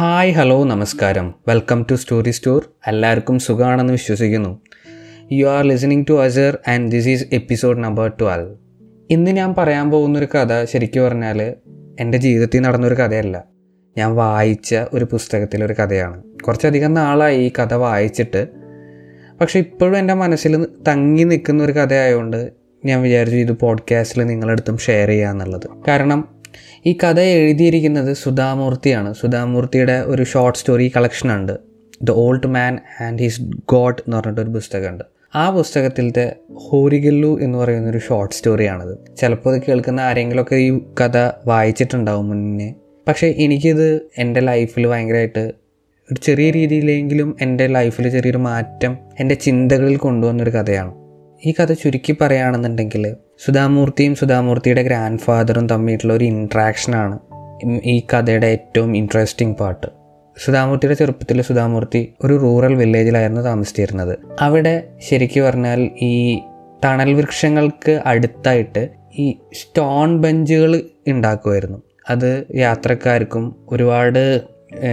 [0.00, 1.34] Hi hello നമസ്കാരം.
[1.48, 4.60] Welcome to story store എല്ലാവർക്കും സുഖമാണെന്ന് വിശ്വസിക്കുന്നു.
[5.32, 8.54] You are listening to Azhar and this is episode number twelve
[9.10, 11.54] ഇന്ന് ഞാൻ പറയാൻ പോകുന്നൊരു കഥ ശരിക്കും പറഞ്ഞാൽ
[12.00, 13.44] എന്റെ ജീവിതത്തിൽ നടന്നൊരു കഥയല്ല.
[13.98, 16.22] ഞാൻ വായിച്ച ഒരു പുസ്തകത്തിലൊരു കഥയാണ്.
[16.22, 18.46] കുറച്ചധികം നാളായി ഈ കഥ വായിച്ചിട്ട്.
[19.40, 22.50] പക്ഷേ ഇപ്പോഴും എന്റെ മനസ്സിൽ തങ്ങി നിൽക്കുന്ന ഒരു കഥയായതുകൊണ്ട്
[22.84, 25.68] ഞാൻ വിചാരിച്ചു ഇത് പോഡ്കാസ്റ്റിൽ നിങ്ങളടുത്തും ഷെയർ ചെയ്യാന്നുള്ളത്.
[25.88, 26.39] കാരണം
[26.86, 29.14] ഈ കഥ എഴുതിയിരിക്കുന്നത് സുധാമൂർത്തിയാണ്.
[29.14, 31.58] സുധാമൂർത്തിയുടെ ഒരു ഷോർട്ട് സ്റ്റോറി കളക്ഷൻ ഉണ്ട്.
[32.02, 35.04] The old man and his god എന്ന് പറഞ്ഞിട്ടൊരു പുസ്തകമുണ്ട്.
[35.34, 42.28] ആ പുസ്തകത്തിലത്തെ ഹോരിഗല്ലു എന്ന് പറയുന്ന ഒരു ഷോർട്ട് സ്റ്റോറിയാണത് ചിലപ്പോൾ ഇത് കേൾക്കുന്ന ആരെങ്കിലുമൊക്കെ ഈ കഥ വായിച്ചിട്ടുണ്ടാവും
[42.28, 42.74] മുന്നേ.
[43.08, 45.52] പക്ഷേ എനിക്കിത് എന്റെ ലൈഫിൽ ഭയങ്കരമായിട്ട്
[46.12, 50.94] ഒരു ചെറിയ രീതിയിലെങ്കിലും എന്റെ ലൈഫിൽ ചെറിയൊരു മാറ്റം എന്റെ ചിന്തകളിൽ കൊണ്ടുവന്നൊരു കഥയാണ്.
[51.48, 57.18] ഈ കഥ ചുരുക്കി പറയുകയാണെന്നുണ്ടെങ്കിൽ സുധാമൂർത്തിയും സുധാമൂർത്തിയുടെ ഗ്രാൻഡ് ഫാദറും തമ്മിലുള്ള ഒരു ഇൻട്രാക്ഷനാണ്
[57.84, 59.86] ഈ കഥയുടെ ഏറ്റവും ഇൻട്രസ്റ്റിംഗ് പാർട്ട്
[60.40, 64.18] സുധാമൂർത്തിയുടെ ചെറുപ്പത്തിൽ സുധാമൂർത്തി ഒരു റൂറൽ വില്ലേജിലായിരുന്നു താമസിച്ചിരുന്നത്.
[64.40, 66.40] അവിടെ ശരിക്കും പറഞ്ഞാൽ ഈ
[66.84, 71.82] തണൽ വൃക്ഷങ്ങൾക്ക് അടുത്തായിട്ട് ഈ സ്റ്റോൺ ബെഞ്ചുകൾ ഉണ്ടാക്കുമായിരുന്നു.
[72.10, 74.44] അത് യാത്രക്കാർക്കും ഒരുപാട്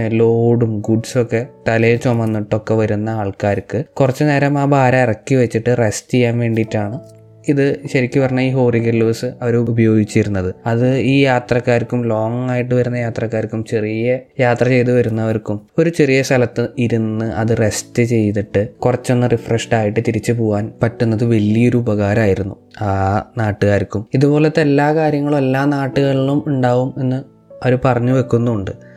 [0.08, 6.38] ലോഡും ഗുഡ്സും ഒക്കെ തലയിൽ ചുമന്നിട്ടൊക്കെ വരുന്ന ആൾക്കാർക്ക് കുറച്ച് നേരം ആ ഭാരം ഇറക്കി വെച്ചിട്ട് റെസ്റ്റ് ചെയ്യാൻ
[6.38, 7.17] വേണ്ടിയിട്ടാണ്
[7.48, 10.54] ഇത് ശരിക്കും പറഞ്ഞാൽ ഈ ഹോറിഗല്ലൂസ് അവർ ഉപയോഗിച്ചിരുന്നത്.
[10.66, 17.24] അത് ഈ യാത്രക്കാർക്കും ലോങ് ആയിട്ട് വരുന്ന യാത്രക്കാർക്കും ചെറിയ യാത്ര ചെയ്ത് വരുന്നവർക്കും ഒരു ചെറിയ സ്ഥലത്ത് ഇരുന്ന്
[17.24, 22.90] അത് റെസ്റ്റ് ചെയ്തിട്ട് കുറച്ചൊന്ന് റിഫ്രഷ്ഡ് ആയിട്ട് തിരിച്ചു പോകാൻ പറ്റുന്നത് വലിയൊരു ഉപകാരമായിരുന്നു ആ
[23.38, 24.06] നാട്ടുകാർക്കും.
[24.14, 27.16] ഇതുപോലത്തെ എല്ലാ കാര്യങ്ങളും എല്ലാ നാട്ടുകളിലും ഉണ്ടാവും എന്ന്
[27.64, 28.87] അവർ പറഞ്ഞു വെക്കുന്നുണ്ട്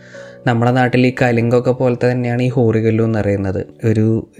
[0.47, 3.67] നമ്മുടെ നാട്ടിൽ ഈ കലിങ്കൊക്കെ പോലത്തെ തന്നെയാണ് ഈ ഹോറികല്ലു എന്ന് പറയുന്നത്.
[3.85, 4.31] ഒരു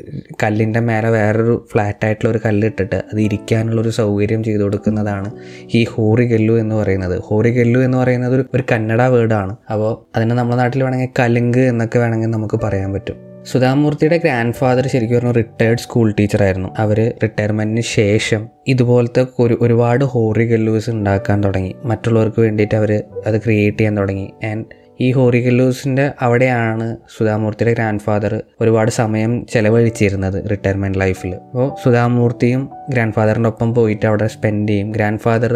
[0.44, 5.32] കല്ലിന്റെ മേലെ വേറൊരു ഫ്ലാറ്റായിട്ടുള്ള ഒരു കല്ലിട്ടിട്ട് അത് ഇരിക്കാനുള്ള ഒരു സൗകര്യം ചെയ്തു കൊടുക്കുന്നതാണ്
[5.74, 7.20] ഈ ഹോറികല്ലു എന്ന് പറയുന്നത്.
[7.20, 9.56] ഹോറികല്ലു എന്ന് പറയുന്നത് ഒരു കന്നഡ വേർഡാണ്.
[9.72, 13.32] അപ്പോൾ അതിനെ നമ്മുടെ നാട്ടിൽ വേണമെങ്കിൽ കലിങ്ക് എന്നൊക്കെ വേണമെങ്കിൽ നമുക്ക് പറയാൻ പറ്റും.
[13.52, 16.70] സുധാമൂർത്തിയുടെ ഗ്രാൻഡ് ഫാദർ ശരിക്കും പറഞ്ഞാൽ റിട്ടയർഡ് സ്കൂൾ ടീച്ചറായിരുന്നു.
[16.78, 21.76] അവർ റിട്ടയർമെന്റിന് ശേഷം ഇതുപോലത്തെ ഒരു ഒരുപാട് ഹോറി ഗല്ലൂസ് ഉണ്ടാക്കാൻ തുടങ്ങി.
[21.86, 24.34] മറ്റുള്ളവർക്ക് വേണ്ടിയിട്ട് അവർ അത് ക്രിയേറ്റ് ചെയ്യാൻ തുടങ്ങി.
[24.46, 33.14] ആൻഡ് ഈ ഹോറിഗല്ലൂസിന്റെ അവിടെയാണ് സുധാമൂർത്തിയുടെ ഗ്രാൻഡ് ഫാദർ ഒരുപാട് സമയം ചെലവഴിച്ചിരുന്നത് റിട്ടയർമെന്റ് ലൈഫിൽ അപ്പോൾ സുധാമൂർത്തിയും ഗ്രാൻഡ്
[33.14, 34.92] ഫാദറിന്റെ ഒപ്പം പോയിട്ട് അവിടെ സ്പെൻഡ് ചെയ്യും.
[34.92, 35.54] ഗ്രാൻഡ് ഫാദർ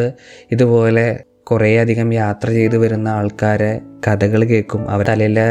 [0.51, 1.05] ഇതുപോലെ
[1.44, 3.72] കുറേയധികം യാത്ര ചെയ്ത് വരുന്ന ആൾക്കാരെ
[4.07, 4.89] കഥകൾ കേൾക്കും.
[4.89, 5.45] അവർ തലയിലെ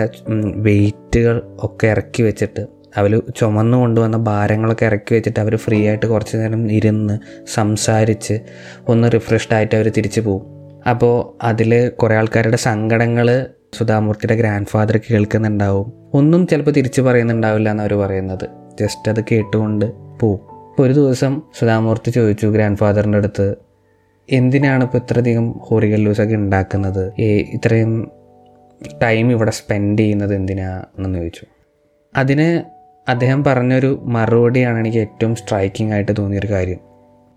[0.56, 2.62] വെയിറ്റുകൾ ഒക്കെ ഇറക്കി വെച്ചിട്ട്
[2.96, 7.14] അവർ ചുമന്നു കൊണ്ടുവന്ന ഭാരങ്ങളൊക്കെ ഇറക്കി വെച്ചിട്ട് അവർ ഫ്രീ ആയിട്ട് കുറച്ച് നേരം ഇരുന്ന്
[7.54, 8.34] സംസാരിച്ച്
[8.88, 10.44] ഒന്ന് റിഫ്രഷ്ഡ് ആയിട്ട് അവർ തിരിച്ചു പോകും
[10.88, 13.28] അപ്പോൾ അതിൽ കുറേ ആൾക്കാരുടെ സങ്കടങ്ങൾ
[13.74, 15.92] സുധാമൂർത്തിയുടെ ഗ്രാൻഡ് ഫാദർ കേൾക്കുന്നുണ്ടാവും.
[16.14, 18.48] ഒന്നും ചിലപ്പോൾ തിരിച്ചു പറയുന്നുണ്ടാവില്ല എന്ന് പറയുന്നത്.
[18.80, 20.40] ജസ്റ്റ് അത് കേട്ടുകൊണ്ട് പോവും
[20.70, 23.54] അപ്പോൾ ഒരു ദിവസം സുധാമൂർത്തി ചോദിച്ചു ഗ്രാൻഡ് ഫാദറിന്റെ അടുത്ത്
[24.30, 27.12] എന്തിനാണ് ഇപ്പോൾ ഇത്രയധികം ഹോറിഗല്ലൂസൊക്കെ ഉണ്ടാക്കുന്നത്?
[27.18, 28.10] ഈ ഇത്രയും
[29.02, 31.46] ടൈം ഇവിടെ സ്പെൻഡ് ചെയ്യുന്നത് എന്തിനാണെന്ന് ചോദിച്ചു.
[32.16, 32.62] അതിന്
[33.10, 36.78] അദ്ദേഹം പറഞ്ഞൊരു മറുപടിയാണ് എനിക്ക് ഏറ്റവും സ്ട്രൈക്കിംഗ് ആയിട്ട് തോന്നിയൊരു കാര്യം.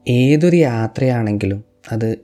[0.07, 2.17] ഏതൊരു യാത്രയാണെങ്കിലും അത്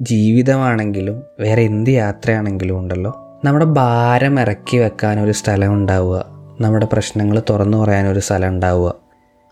[0.00, 6.26] ജീവിതമാണെങ്കിലും വേറെ എന്ത് യാത്രയാണെങ്കിലും ഉണ്ടല്ലോ നമ്മുടെ ഭാരം ഇറക്കി വെക്കാൻ ഒരു സ്ഥലം ഉണ്ടാവുക.
[6.60, 8.94] നമ്മുടെ പ്രശ്നങ്ങൾ തുറന്നു പറയാനൊരു സ്ഥലം ഉണ്ടാവുക.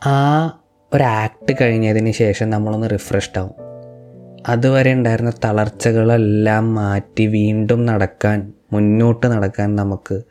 [0.06, 0.46] ആ
[0.94, 3.50] ഒരു ആക്ട് കഴിഞ്ഞതിന് ശേഷം നമ്മളൊന്ന് റിഫ്രഷ്ഡ് ആവും.
[4.48, 10.22] അതുവരെ ഉണ്ടായിരുന്ന തളർച്ചകളെല്ലാം മാറ്റി വീണ്ടും നടക്കാൻ മുന്നോട്ട് നടക്കാൻ നമുക്ക്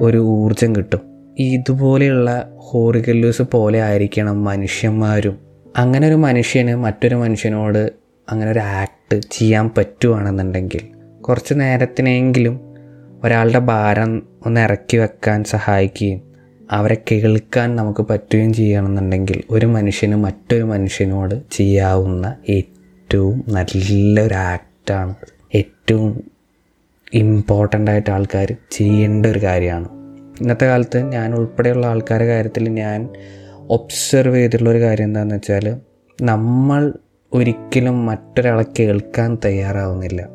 [0.00, 1.00] ഒരു ഊർജം കിട്ടും.
[1.38, 5.38] ഇതുപോലെയുള്ള ഹോറിഗല്ലൂസ് പോലെ ആയിരിക്കണം മനുഷ്യന്മാരും.
[5.76, 7.92] അങ്ങനെ ഒരു മനുഷ്യന് മറ്റൊരു മനുഷ്യനോട്
[8.30, 10.80] അങ്ങനെ ഒരു ആക്ട് ചെയ്യാൻ പറ്റുവാണെന്നുണ്ടെങ്കിൽ
[11.22, 12.69] കുറച്ച് നേരത്തിനെങ്കിലും
[13.24, 16.20] ഒരാളുടെ ഭാരം ഒന്ന് ഇറക്കി വെക്കാൻ സഹായിക്കുകയും
[16.70, 25.14] അവരെ കേൾക്കാൻ നമുക്ക് പറ്റുകയും ചെയ്യണമെന്നുണ്ടെങ്കിൽ ഒരു മനുഷ്യന് മറ്റൊരു മനുഷ്യനോട് ചെയ്യാവുന്ന ഏറ്റവും നല്ലൊരു ആക്റ്റാണ്
[25.54, 26.30] ഏറ്റവും
[27.14, 29.88] ഇമ്പോർട്ടന്റ് ആയിട്ട് ആൾക്കാർ ചെയ്യേണ്ട ഒരു കാര്യമാണ്.
[30.40, 33.08] ഇന്നത്തെ കാലത്ത് ഞാൻ ഉൾപ്പെടെയുള്ള ആൾക്കാരുടെ കാര്യത്തിൽ ഞാൻ
[33.70, 35.76] ഒബ്സർവ് ചെയ്തിട്ടുള്ള ഒരു കാര്യം എന്താണെന്ന് വെച്ചാൽ
[36.22, 36.92] നമ്മൾ
[37.32, 40.28] ഒരിക്കലും മറ്റൊരാളെ കേൾക്കാൻ തയ്യാറാവുന്നില്ല.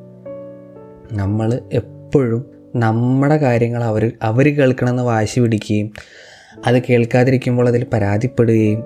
[1.11, 5.91] നമ്മൾ എപ്പോഴും നമ്മുടെ കാര്യങ്ങൾ അവർ അവർ കേൾക്കണമെന്ന് വാശി പിടിക്കുകയും
[6.67, 8.83] അത് കേൾക്കാതിരിക്കുമ്പോൾ അതിൽ പരാതിപ്പെടുകയും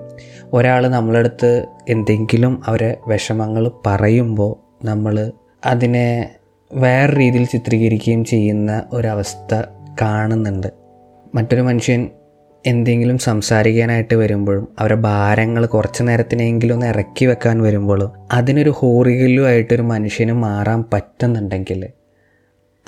[0.52, 5.32] ഒരാൾ നമ്മളടുത്ത് എന്തെങ്കിലും അവരെ വിഷമങ്ങൾ പറയുമ്പോൾ നമ്മൾ
[5.66, 6.30] അതിനെ
[6.72, 9.62] വേറെ രീതിയിൽ ചിത്രീകരിക്കുകയും ചെയ്യുന്ന ഒരവസ്ഥ
[10.02, 10.66] കാണുന്നുണ്ട്.
[11.34, 12.08] മറ്റൊരു മനുഷ്യൻ
[12.66, 20.84] എന്തെങ്കിലും സംസാരിക്കാനായിട്ട് വരുമ്പോഴും അവരെ ഭാരങ്ങൾ കുറച്ച് നേരത്തിനെങ്കിലും ഒന്ന് ഇറക്കി വെക്കാൻ വരുമ്പോഴും അതിനൊരു ഹോറികലുമായിട്ടൊരു മനുഷ്യന് മാറാൻ
[20.92, 21.86] പറ്റുന്നുണ്ടെങ്കിൽ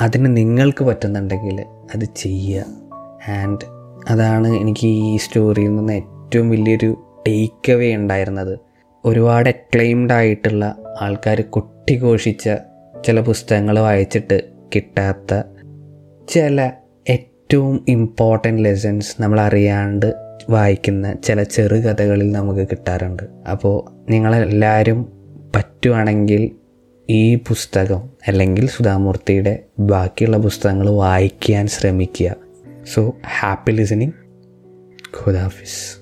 [0.03, 1.61] അതിന് നിങ്ങൾക്ക് പറ്റുന്നുണ്ടെങ്കിൽ
[1.95, 2.65] അത് ചെയ്യുക.
[3.31, 3.65] ആൻഡ്
[4.11, 6.91] അതാണ് എനിക്ക് ഈ സ്റ്റോറിയിൽ നിന്ന് ഏറ്റവും വലിയൊരു
[7.29, 8.59] ടേക്ക് അവേ ഉണ്ടായിരുന്നത്.
[9.05, 10.65] ഒരുപാട് അക്ലെയിംഡ് ആയിട്ടുള്ള
[11.01, 12.51] ആൾക്കാർ കൊട്ടിഘോഷിച്ച
[13.07, 14.39] ചില പുസ്തകങ്ങൾ വായിച്ചിട്ട്
[14.75, 15.43] കിട്ടാത്ത
[16.29, 16.71] ചില
[17.11, 20.15] ഏറ്റവും ഇമ്പോർട്ടന്റ് ലെസൺസ് നമ്മൾ അറിയാണ്ട്
[20.51, 23.23] വായിക്കുന്ന ചില ചെറുകഥകളിൽ നമുക്ക് കിട്ടാറുണ്ട്.
[23.51, 23.77] അപ്പോൾ
[24.11, 25.01] നിങ്ങളെല്ലാവരും
[25.57, 26.43] പറ്റുവാണെങ്കിൽ
[27.11, 32.37] ഈ പുസ്തകം അല്ലെങ്കിൽ സുധാമൂർത്തിയുടെ ബാക്കിയുള്ള പുസ്തകങ്ങൾ വായിക്കാൻ ശ്രമിക്കുക.
[32.95, 34.13] So happy listening
[35.19, 36.02] Khuda hafiz